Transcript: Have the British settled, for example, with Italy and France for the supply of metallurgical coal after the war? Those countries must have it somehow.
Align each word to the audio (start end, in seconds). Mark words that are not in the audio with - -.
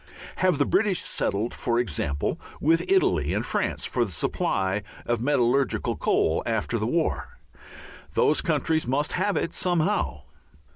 Have 0.37 0.57
the 0.57 0.65
British 0.65 0.99
settled, 0.99 1.53
for 1.53 1.77
example, 1.77 2.39
with 2.59 2.81
Italy 2.87 3.35
and 3.35 3.45
France 3.45 3.85
for 3.85 4.03
the 4.03 4.09
supply 4.09 4.81
of 5.05 5.21
metallurgical 5.21 5.95
coal 5.97 6.41
after 6.47 6.79
the 6.79 6.87
war? 6.87 7.37
Those 8.15 8.41
countries 8.41 8.87
must 8.87 9.11
have 9.11 9.37
it 9.37 9.53
somehow. 9.53 10.23